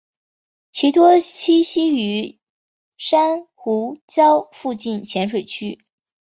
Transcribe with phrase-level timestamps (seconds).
[0.71, 2.39] 其多栖息于
[2.97, 5.85] 珊瑚礁附近浅水区。